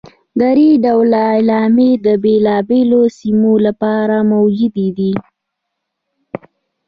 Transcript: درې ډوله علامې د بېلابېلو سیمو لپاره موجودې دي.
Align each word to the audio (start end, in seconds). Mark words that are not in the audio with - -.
درې 0.41 0.69
ډوله 0.83 1.21
علامې 1.35 1.91
د 2.05 2.07
بېلابېلو 2.23 3.01
سیمو 3.17 3.53
لپاره 3.65 4.17
موجودې 4.31 4.87
دي. 4.97 5.13